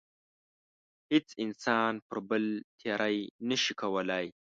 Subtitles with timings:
[1.11, 2.45] هیڅ انسان پر بل
[2.79, 3.17] تېرۍ
[3.49, 4.25] نشي کولای.